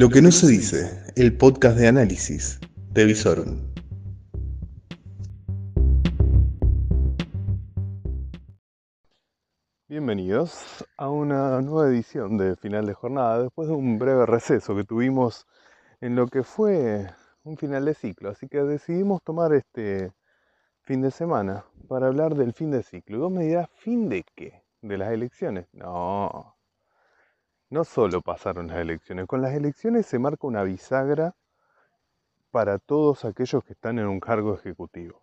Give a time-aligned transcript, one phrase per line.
[0.00, 2.58] Lo que no se dice, el podcast de análisis
[2.94, 3.58] de Visorum.
[9.88, 14.84] Bienvenidos a una nueva edición de Final de Jornada después de un breve receso que
[14.84, 15.46] tuvimos
[16.00, 17.06] en lo que fue
[17.42, 18.30] un final de ciclo.
[18.30, 20.14] Así que decidimos tomar este
[20.80, 23.18] fin de semana para hablar del fin de ciclo.
[23.18, 24.62] Y vos me ¿fin de qué?
[24.80, 25.66] ¿De las elecciones?
[25.74, 26.56] No,
[27.70, 31.34] no solo pasaron las elecciones, con las elecciones se marca una bisagra
[32.50, 35.22] para todos aquellos que están en un cargo ejecutivo.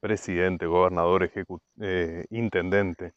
[0.00, 1.30] Presidente, gobernador,
[1.80, 3.14] eh, intendente,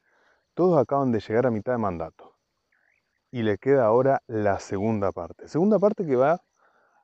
[0.53, 2.35] todos acaban de llegar a mitad de mandato.
[3.31, 5.47] Y le queda ahora la segunda parte.
[5.47, 6.41] Segunda parte que va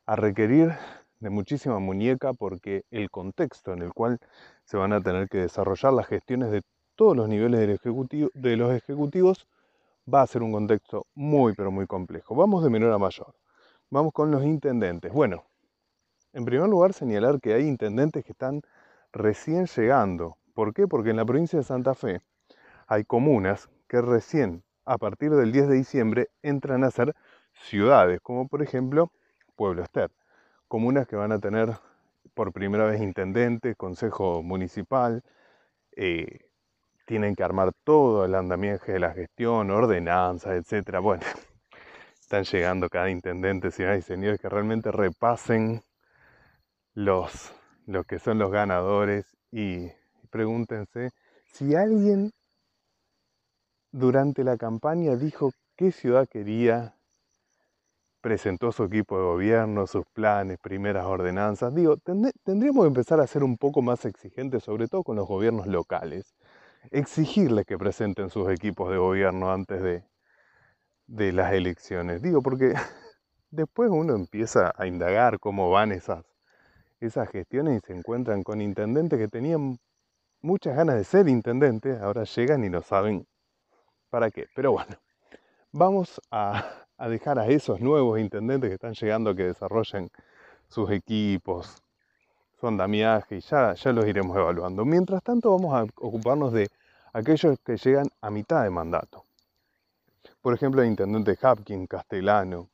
[0.05, 0.73] a requerir
[1.19, 4.19] de muchísima muñeca porque el contexto en el cual
[4.63, 6.61] se van a tener que desarrollar las gestiones de
[6.95, 9.47] todos los niveles del ejecutivo, de los ejecutivos
[10.11, 12.35] va a ser un contexto muy pero muy complejo.
[12.35, 13.35] Vamos de menor a mayor.
[13.89, 15.11] Vamos con los intendentes.
[15.11, 15.43] Bueno,
[16.33, 18.61] en primer lugar señalar que hay intendentes que están
[19.11, 20.37] recién llegando.
[20.53, 20.87] ¿Por qué?
[20.87, 22.21] Porque en la provincia de Santa Fe
[22.87, 27.15] hay comunas que recién a partir del 10 de diciembre entran a ser
[27.53, 29.11] ciudades, como por ejemplo
[29.55, 30.11] Pueblo Ester.
[30.67, 31.73] Comunas que van a tener
[32.33, 35.23] por primera vez intendente, consejo municipal,
[35.95, 36.50] eh,
[37.11, 41.01] tienen que armar todo el andamiaje de la gestión, ordenanzas, etcétera.
[41.01, 41.23] Bueno,
[42.21, 45.81] están llegando cada intendente, señoras y señores, que realmente repasen
[46.93, 47.53] los,
[47.85, 49.91] los que son los ganadores y
[50.29, 51.09] pregúntense
[51.51, 52.31] si alguien
[53.91, 56.95] durante la campaña dijo qué ciudad quería,
[58.21, 61.75] presentó su equipo de gobierno, sus planes, primeras ordenanzas.
[61.75, 65.67] Digo, tendríamos que empezar a ser un poco más exigentes, sobre todo con los gobiernos
[65.67, 66.33] locales
[66.89, 70.03] exigirles que presenten sus equipos de gobierno antes de,
[71.07, 72.21] de las elecciones.
[72.21, 72.73] Digo, porque
[73.51, 76.25] después uno empieza a indagar cómo van esas,
[76.99, 79.77] esas gestiones y se encuentran con intendentes que tenían
[80.41, 83.27] muchas ganas de ser intendentes, ahora llegan y no saben
[84.09, 84.47] para qué.
[84.55, 84.95] Pero bueno,
[85.71, 90.09] vamos a, a dejar a esos nuevos intendentes que están llegando que desarrollen
[90.67, 91.83] sus equipos,
[92.61, 94.85] su andamiaje y ya, ya los iremos evaluando.
[94.85, 96.69] Mientras tanto vamos a ocuparnos de
[97.11, 99.25] aquellos que llegan a mitad de mandato.
[100.41, 102.69] Por ejemplo, el intendente Hapkin, Castellano,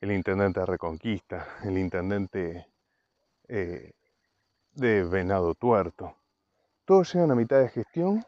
[0.00, 2.66] el intendente de Reconquista, el intendente
[3.46, 3.92] eh,
[4.74, 6.16] de Venado Tuerto.
[6.84, 8.24] Todos llegan a mitad de gestión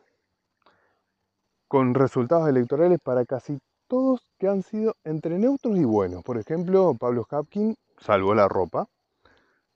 [1.66, 6.22] con resultados electorales para casi todos que han sido entre neutros y buenos.
[6.22, 8.86] Por ejemplo, Pablo Hapkin salvó la ropa,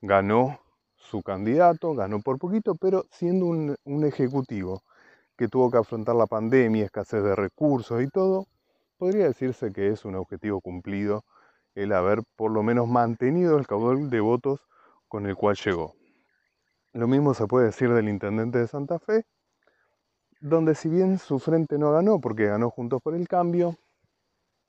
[0.01, 0.61] ganó
[0.99, 4.83] su candidato, ganó por poquito, pero siendo un, ejecutivo
[5.37, 8.47] que tuvo que afrontar la pandemia, escasez de recursos y todo,
[8.99, 11.25] podría decirse que es un objetivo cumplido
[11.75, 14.61] el haber por lo menos mantenido el caudal de votos
[15.07, 15.95] con el cual llegó.
[16.93, 19.25] Lo mismo se puede decir del intendente de Santa Fe,
[20.41, 23.77] donde si bien su frente no ganó porque ganó Juntos por el Cambio,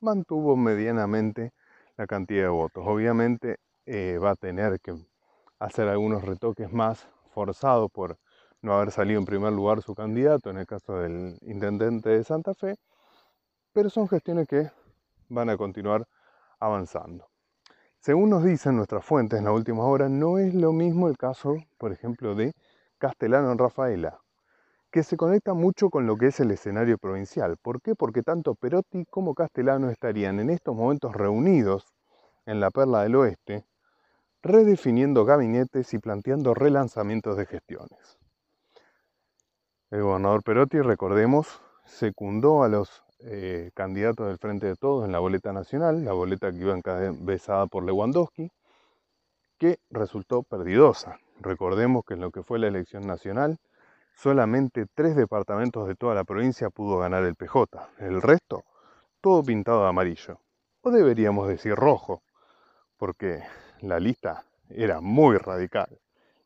[0.00, 1.52] mantuvo medianamente
[1.96, 2.84] la cantidad de votos.
[2.86, 4.94] Obviamente eh, va a tener que
[5.60, 8.18] hacer algunos retoques más forzados por
[8.62, 12.54] no haber salido en primer lugar su candidato, en el caso del intendente de Santa
[12.54, 12.74] Fe,
[13.72, 14.70] pero son gestiones que
[15.28, 16.06] van a continuar
[16.58, 17.28] avanzando.
[17.98, 21.56] Según nos dicen nuestras fuentes en la última hora, no es lo mismo el caso,
[21.78, 22.52] por ejemplo, de
[22.98, 24.18] Castellano en Rafaela,
[24.90, 27.56] que se conecta mucho con lo que es el escenario provincial.
[27.58, 27.94] ¿Por qué?
[27.94, 31.86] Porque tanto Perotti como Castellano estarían en estos momentos reunidos
[32.46, 33.64] en la Perla del Oeste,
[34.42, 38.18] redefiniendo gabinetes y planteando relanzamientos de gestiones.
[39.90, 45.18] El gobernador Perotti, recordemos, secundó a los eh, candidatos del Frente de Todos en la
[45.18, 48.50] boleta nacional, la boleta que iba encabezada por Lewandowski,
[49.58, 51.18] que resultó perdidosa.
[51.40, 53.58] Recordemos que en lo que fue la elección nacional,
[54.14, 57.66] solamente tres departamentos de toda la provincia pudo ganar el PJ.
[57.98, 58.64] El resto,
[59.20, 60.40] todo pintado de amarillo.
[60.82, 62.22] O deberíamos decir rojo,
[62.96, 63.42] porque
[63.82, 65.98] la lista era muy radical,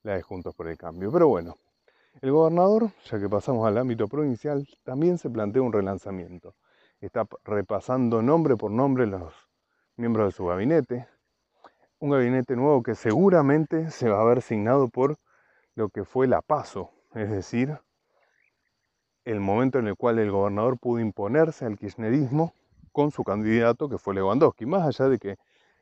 [0.03, 1.11] la de Juntos por el Cambio.
[1.13, 1.57] Pero bueno,
[2.21, 6.55] el gobernador, ya que pasamos al ámbito provincial, también se plantea un relanzamiento.
[7.01, 9.33] Está repasando nombre por nombre los
[9.97, 11.09] miembros de su gabinete.
[11.99, 15.17] Un gabinete nuevo que seguramente se va a ver signado por
[15.75, 17.79] lo que fue la paso, es decir,
[19.25, 22.53] el momento en el cual el gobernador pudo imponerse al kirchnerismo
[22.93, 25.37] con su candidato, que fue Lewandowski, más allá de que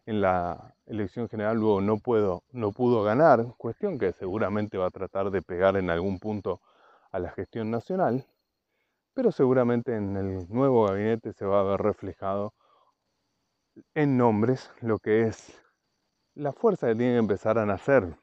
[0.07, 4.91] en la elección general luego no, puedo, no pudo ganar, cuestión que seguramente va a
[4.91, 6.61] tratar de pegar en algún punto
[7.11, 8.27] a la gestión nacional,
[9.15, 12.55] pero seguramente en el nuevo gabinete se va a ver reflejado
[13.95, 15.61] en nombres lo que es
[16.35, 18.17] la fuerza que tiene que empezar a nacer,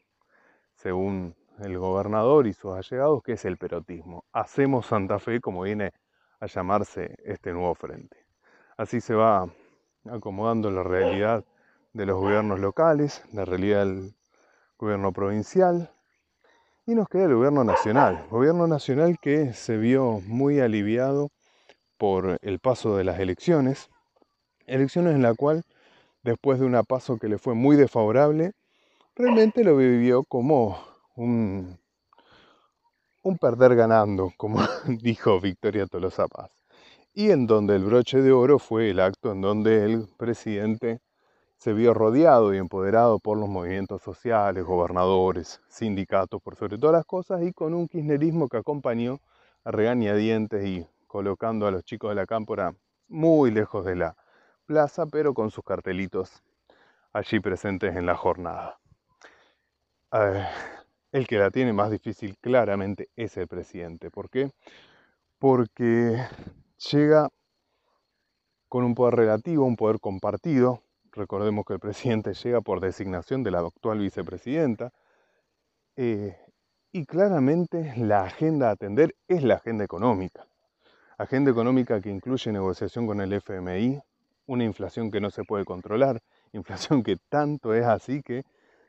[0.73, 4.25] según el gobernador y sus allegados, que es el perotismo.
[4.31, 5.91] Hacemos Santa Fe, como viene
[6.39, 8.25] a llamarse este nuevo frente.
[8.77, 9.47] Así se va
[10.09, 11.43] acomodando la realidad
[11.94, 14.15] de los gobiernos locales, la realidad del
[14.77, 15.91] gobierno provincial,
[16.86, 18.25] y nos queda el gobierno nacional.
[18.30, 21.30] Gobierno nacional que se vio muy aliviado
[21.97, 23.89] por el paso de las elecciones,
[24.65, 25.63] elecciones en la cual,
[26.24, 28.53] después de una paso que le fue muy desfavorable,
[29.15, 30.80] realmente lo vivió como
[31.15, 31.77] un,
[33.24, 36.50] un perder ganando, como dijo Victoria Tolosa Paz.
[37.13, 41.01] Y en donde el broche de oro fue el acto en donde el presidente
[41.59, 47.06] se vio rodeado y empoderado por los movimientos sociales, gobernadores, sindicatos, por sobre todas las
[47.06, 49.19] cosas, y con un kirchnerismo que acompañó
[49.65, 52.73] a regañadientes y colocando a los chicos de la cámpora
[53.09, 54.15] muy lejos de la
[54.65, 56.41] plaza, pero con sus cartelitos
[57.11, 58.79] allí presentes en la jornada.
[60.13, 60.45] Eh,
[61.12, 64.09] el que la tiene más difícil claramente es el presidente.
[64.09, 64.51] ¿Por qué?
[65.39, 66.23] Porque
[66.89, 67.27] llega
[68.69, 70.83] con un poder relativo, un poder compartido.
[71.13, 74.91] Recordemos que el presidente llega por designación de la actual vicepresidenta.
[75.95, 76.38] Eh,
[76.91, 80.47] y claramente la agenda a atender es la agenda económica.
[81.17, 84.00] Agenda económica que incluye negociación con el FMI,
[84.47, 86.21] una inflación que no se puede controlar,
[86.53, 88.44] inflación que tanto es así que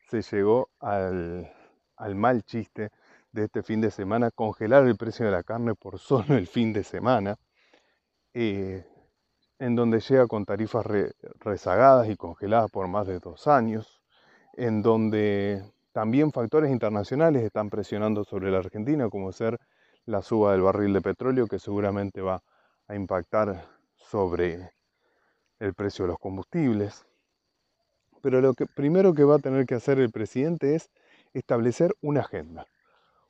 [0.08, 1.52] se llegó al,
[1.96, 2.90] al mal chiste
[3.32, 6.72] de este fin de semana, congelar el precio de la carne por solo el fin
[6.72, 7.36] de semana,
[8.32, 8.84] eh,
[9.60, 10.86] en donde llega con tarifas
[11.38, 14.00] rezagadas y congeladas por más de dos años,
[14.54, 15.62] en donde
[15.92, 19.58] también factores internacionales están presionando sobre la Argentina, como ser
[20.06, 22.42] la suba del barril de petróleo, que seguramente va
[22.88, 23.66] a impactar
[23.96, 24.72] sobre
[25.58, 27.04] el precio de los combustibles.
[28.22, 30.90] Pero lo que primero que va a tener que hacer el presidente es
[31.34, 32.66] establecer una agenda.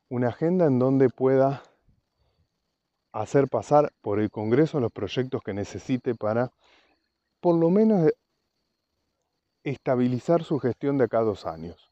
[0.09, 1.65] Una agenda en donde pueda
[3.13, 6.51] hacer pasar por el Congreso los proyectos que necesite para,
[7.41, 8.11] por lo menos,
[9.65, 11.91] estabilizar su gestión de acá dos años.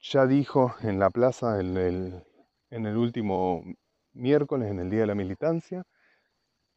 [0.00, 2.24] Ya dijo en la plaza en el,
[2.70, 3.62] en el último
[4.12, 5.84] miércoles, en el Día de la Militancia,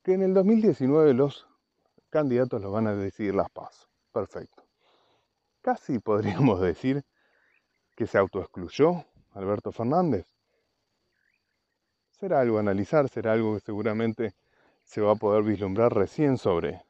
[0.03, 1.47] que en el 2019 los
[2.09, 3.89] candidatos los van a decidir las pasos.
[4.12, 4.63] Perfecto.
[5.62, 7.03] Casi podríamos decir
[7.95, 10.25] que se autoexcluyó Alberto Fernández.
[12.21, 14.35] Será algo a analizar, será algo que seguramente
[14.83, 16.83] se va a poder vislumbrar recién sobre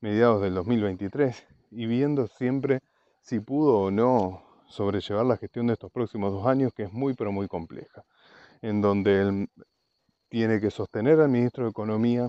[0.00, 2.80] mediados del 2023 y viendo siempre
[3.22, 7.14] si pudo o no sobrellevar la gestión de estos próximos dos años, que es muy
[7.14, 8.04] pero muy compleja,
[8.60, 9.48] en donde él
[10.28, 12.28] tiene que sostener al ministro de Economía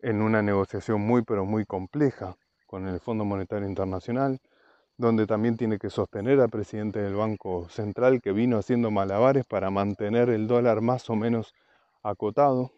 [0.00, 4.40] en una negociación muy pero muy compleja con el Fondo Monetario Internacional,
[5.02, 9.68] donde también tiene que sostener al presidente del Banco Central que vino haciendo malabares para
[9.68, 11.54] mantener el dólar más o menos
[12.04, 12.70] acotado,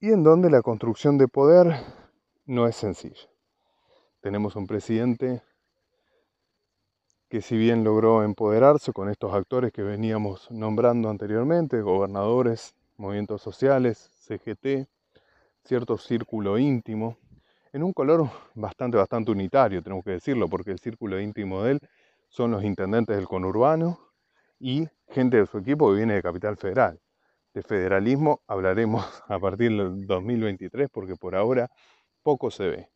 [0.00, 1.76] y en donde la construcción de poder
[2.44, 3.28] no es sencilla.
[4.20, 5.42] Tenemos un presidente
[7.28, 14.10] que si bien logró empoderarse con estos actores que veníamos nombrando anteriormente, gobernadores, movimientos sociales,
[14.26, 14.88] CGT,
[15.64, 17.16] cierto círculo íntimo,
[17.72, 21.80] en un color bastante, bastante unitario, tenemos que decirlo, porque el círculo íntimo de él
[22.28, 23.98] son los intendentes del conurbano
[24.58, 27.00] y gente de su equipo que viene de Capital Federal.
[27.52, 31.70] De federalismo hablaremos a partir del 2023 porque por ahora
[32.22, 32.88] poco se ve.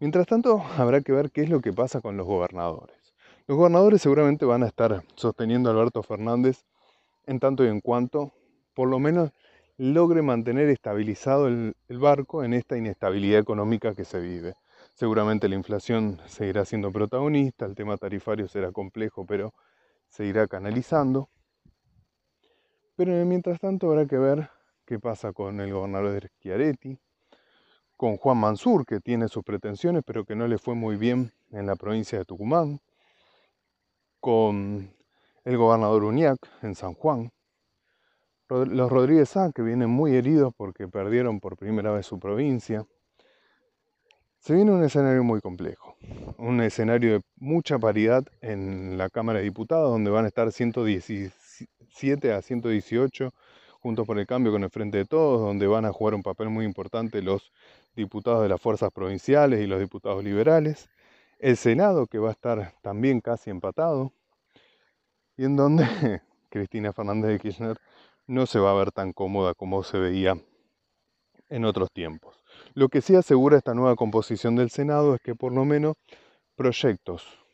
[0.00, 3.14] Mientras tanto, habrá que ver qué es lo que pasa con los gobernadores.
[3.46, 6.64] Los gobernadores seguramente van a estar sosteniendo a Alberto Fernández
[7.26, 8.32] en tanto y en cuanto,
[8.74, 9.30] por lo menos,
[9.76, 14.54] logre mantener estabilizado el, barco en esta inestabilidad económica que se vive.
[14.94, 19.52] Seguramente la inflación seguirá siendo protagonista, el tema tarifario será complejo, pero
[20.08, 21.28] se irá canalizando.
[22.96, 24.50] Pero mientras tanto habrá que ver
[24.86, 26.98] qué pasa con el gobernador Schiaretti,
[27.96, 31.66] con Juan Mansur, que tiene sus pretensiones, pero que no le fue muy bien en
[31.66, 32.80] la provincia de Tucumán,
[34.20, 34.94] con
[35.44, 37.33] el gobernador Uñac en San Juan,
[38.48, 42.86] los Rodríguez A, que vienen muy heridos porque perdieron por primera vez su provincia.
[44.38, 45.96] Se viene un escenario muy complejo,
[46.36, 52.32] un escenario de mucha paridad en la Cámara de Diputados, donde van a estar 117
[52.32, 53.32] a 118
[53.80, 56.50] juntos por el cambio con el Frente de Todos, donde van a jugar un papel
[56.50, 57.52] muy importante los
[57.96, 60.90] diputados de las fuerzas provinciales y los diputados liberales.
[61.38, 64.12] El Senado, que va a estar también casi empatado,
[65.36, 65.84] y en donde
[66.50, 67.78] Cristina Fernández de Kirchner
[68.26, 70.36] no se va a ver tan cómoda como se veía
[71.48, 72.42] en otros tiempos.
[72.74, 75.96] Lo que sí asegura esta nueva composición del Senado es que por lo menos
[76.56, 77.44] proyectos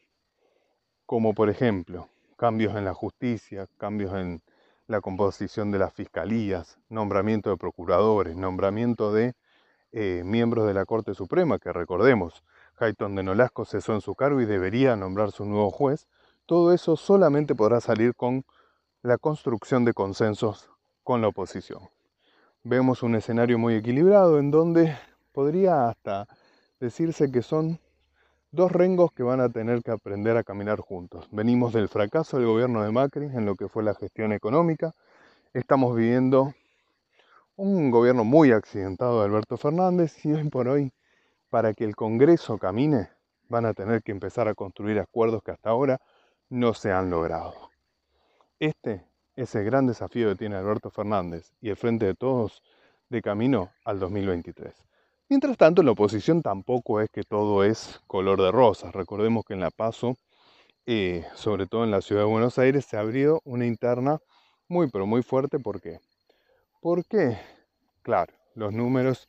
[1.10, 4.42] como por ejemplo cambios en la justicia, cambios en
[4.86, 9.34] la composición de las fiscalías, nombramiento de procuradores, nombramiento de
[9.90, 12.44] eh, miembros de la Corte Suprema, que recordemos,
[12.78, 16.06] Hayton de Nolasco cesó en su cargo y debería nombrar su nuevo juez,
[16.46, 18.44] todo eso solamente podrá salir con
[19.02, 20.68] la construcción de consensos
[21.02, 21.88] con la oposición.
[22.64, 24.94] Vemos un escenario muy equilibrado en donde
[25.32, 26.28] podría hasta
[26.80, 27.80] decirse que son
[28.52, 31.28] dos rengos que van a tener que aprender a caminar juntos.
[31.30, 34.92] Venimos del fracaso del gobierno de Macri en lo que fue la gestión económica.
[35.54, 36.52] Estamos viviendo
[37.56, 40.92] un gobierno muy accidentado de Alberto Fernández y hoy por hoy,
[41.48, 43.08] para que el Congreso camine,
[43.48, 46.02] van a tener que empezar a construir acuerdos que hasta ahora
[46.50, 47.69] no se han logrado.
[48.60, 52.62] Este es el gran desafío que tiene Alberto Fernández y el Frente de Todos
[53.08, 54.74] de camino al 2023.
[55.30, 58.94] Mientras tanto, en la oposición tampoco es que todo es color de rosas.
[58.94, 60.18] Recordemos que en La Paso,
[60.84, 64.18] eh, sobre todo en la ciudad de Buenos Aires, se abrió una interna
[64.68, 65.58] muy, pero muy fuerte.
[65.58, 65.98] ¿Por qué?
[66.82, 67.38] Porque,
[68.02, 69.26] claro, los números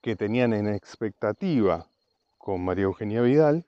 [0.00, 1.88] que tenían en expectativa
[2.36, 3.64] con María Eugenia Vidal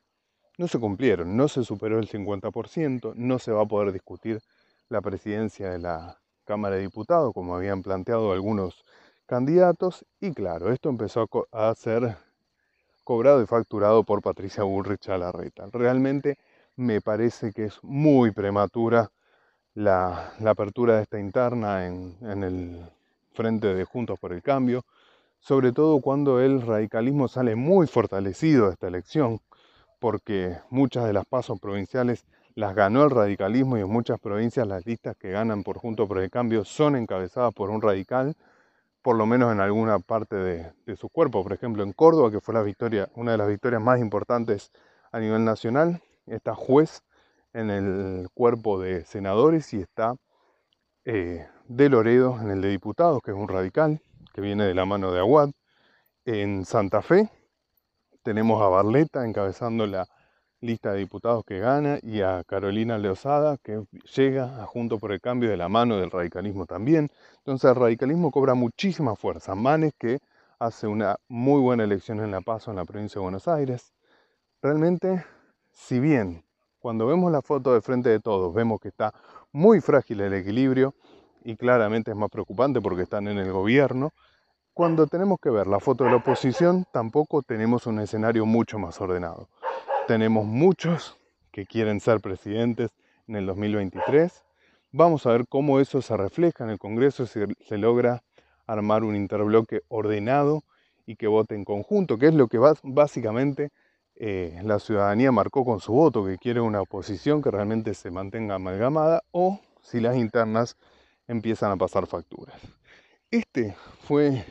[0.60, 4.42] no se cumplieron, no se superó el 50%, no se va a poder discutir
[4.90, 8.84] la presidencia de la Cámara de Diputados, como habían planteado algunos
[9.24, 12.14] candidatos y claro, esto empezó a ser
[13.04, 15.64] cobrado y facturado por Patricia Bullrich a la reta.
[15.72, 16.36] Realmente
[16.76, 19.10] me parece que es muy prematura
[19.72, 22.86] la, apertura de esta interna en, en, el
[23.32, 24.84] frente de Juntos por el Cambio,
[25.38, 29.40] sobre todo cuando el radicalismo sale muy fortalecido de esta elección,
[30.00, 32.26] porque muchas de las pasos provinciales
[32.56, 36.18] las ganó el radicalismo y en muchas provincias las listas que ganan por Juntos por
[36.18, 38.34] el Cambio son encabezadas por un radical
[39.02, 41.42] por lo menos en alguna parte de, su cuerpo.
[41.42, 44.72] Por ejemplo, en Córdoba, que fue la victoria, una de las victorias más importantes
[45.12, 47.02] a nivel nacional, está juez
[47.52, 50.16] en el cuerpo de senadores y está
[51.04, 54.00] eh, de Loredo en el de diputados, que es un radical,
[54.34, 55.50] que viene de la mano de Aguad.
[56.26, 57.30] En Santa Fe
[58.22, 60.06] tenemos a Barleta encabezando la
[60.60, 63.82] lista de diputados que gana y a Carolina Leosada que
[64.14, 67.10] llega Junto por el Cambio de la mano del radicalismo también.
[67.38, 69.54] Entonces el radicalismo cobra muchísima fuerza.
[69.54, 70.18] Manes que
[70.58, 73.94] hace una muy buena elección en La Paz en la provincia de Buenos Aires.
[74.62, 75.24] Realmente,
[75.72, 76.44] si bien
[76.78, 79.14] cuando vemos la foto de frente de todos vemos que está
[79.52, 80.94] muy frágil el equilibrio
[81.44, 84.12] y claramente es más preocupante porque están en el gobierno,
[84.80, 88.98] cuando tenemos que ver la foto de la oposición tampoco tenemos un escenario mucho más
[88.98, 89.46] ordenado
[90.06, 91.18] tenemos muchos
[91.52, 92.90] que quieren ser presidentes
[93.28, 94.42] en el 2023.
[94.92, 98.22] Vamos a ver cómo eso se refleja en el Congreso, si se logra
[98.66, 100.64] armar un interbloque ordenado
[101.06, 103.70] y que vote en conjunto, que es lo que básicamente
[104.16, 108.54] eh, la ciudadanía marcó con su voto, que quiere una oposición que realmente se mantenga
[108.54, 110.76] amalgamada o si las internas
[111.28, 112.60] empiezan a pasar facturas.
[113.30, 114.44] Este fue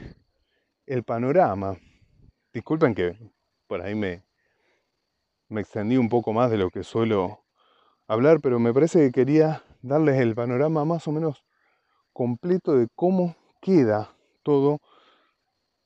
[0.89, 1.77] el panorama.
[2.51, 3.15] Disculpen que
[3.67, 4.23] por ahí me,
[5.47, 7.45] me extendí un poco más de lo que suelo
[8.07, 11.45] hablar, pero me parece que quería darles el panorama más o menos
[12.11, 14.79] completo de cómo queda todo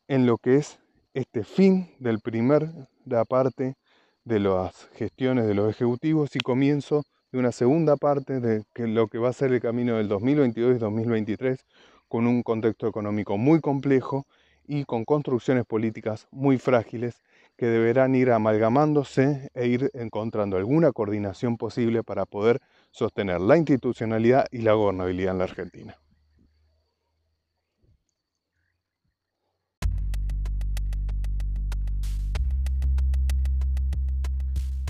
[0.07, 0.79] en lo que es
[1.13, 2.69] este fin del primer
[3.05, 3.75] la parte
[4.23, 9.17] de las gestiones de los ejecutivos y comienzo de una segunda parte de lo que
[9.17, 11.65] va a ser el camino del 2022 y 2023
[12.07, 14.25] con un contexto económico muy complejo
[14.67, 17.21] y con construcciones políticas muy frágiles
[17.57, 22.59] que deberán ir amalgamándose e ir encontrando alguna coordinación posible para poder
[22.91, 25.95] sostener la institucionalidad y la gobernabilidad en la Argentina.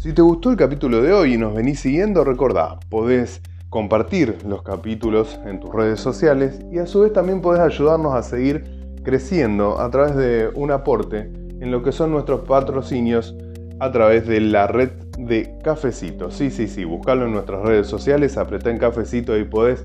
[0.01, 4.61] Si te gustó el capítulo de hoy y nos venís siguiendo, recordá, podés compartir los
[4.61, 9.79] capítulos en tus redes sociales y a su vez también podés ayudarnos a seguir creciendo
[9.79, 11.29] a través de un aporte
[11.59, 13.35] en lo que son nuestros patrocinios
[13.79, 16.31] a través de la red de Cafecito.
[16.31, 19.83] Sí, sí, sí, buscalo en nuestras redes sociales, apretá en Cafecito y podés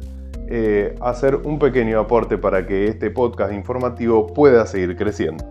[0.49, 5.45] eh, hacer un pequeño aporte para que este podcast informativo pueda seguir creciendo.